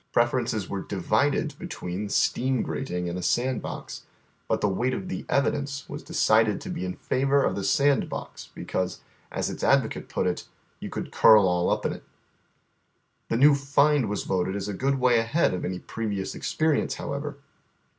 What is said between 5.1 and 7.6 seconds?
evidence was decided to be in favor of